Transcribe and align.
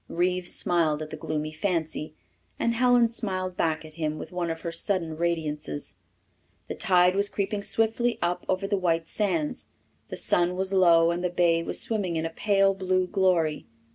Reeves 0.09 0.51
smiled 0.51 1.03
at 1.03 1.11
the 1.11 1.15
gloomy 1.15 1.51
fancy, 1.51 2.15
and 2.57 2.73
Helen 2.73 3.07
smiled 3.09 3.55
back 3.55 3.85
at 3.85 3.93
him 4.01 4.17
with 4.17 4.31
one 4.31 4.49
of 4.49 4.61
her 4.61 4.71
sudden 4.71 5.15
radiances. 5.15 5.99
The 6.67 6.73
tide 6.73 7.15
was 7.15 7.29
creeping 7.29 7.61
swiftly 7.61 8.17
up 8.19 8.43
over 8.49 8.65
the 8.65 8.79
white 8.79 9.07
sands. 9.07 9.67
The 10.09 10.17
sun 10.17 10.55
was 10.55 10.73
low 10.73 11.11
and 11.11 11.23
the 11.23 11.29
bay 11.29 11.61
was 11.61 11.79
swimming 11.79 12.15
in 12.15 12.25
a 12.25 12.31
pale 12.31 12.73
blue 12.73 13.05
glory. 13.05 13.67